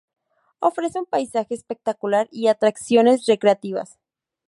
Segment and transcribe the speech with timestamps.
[0.57, 3.99] Ofrece un paisaje espectacular y atracciones recreativas.